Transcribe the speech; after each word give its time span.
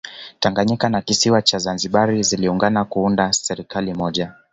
Tanganyika 0.39 0.89
na 0.89 1.01
kisiwa 1.01 1.41
cha 1.41 1.57
Zanzibar 1.59 2.23
zilungana 2.23 2.85
kuunda 2.85 3.23
ya 3.23 3.33
serikali 3.33 3.93
moja 3.93 4.33